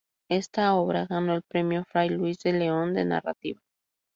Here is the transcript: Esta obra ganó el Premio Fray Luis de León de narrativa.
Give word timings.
Esta 0.31 0.73
obra 0.73 1.05
ganó 1.05 1.35
el 1.35 1.43
Premio 1.43 1.85
Fray 1.85 2.09
Luis 2.09 2.39
de 2.39 2.53
León 2.53 2.95
de 2.95 3.05
narrativa. 3.05 3.61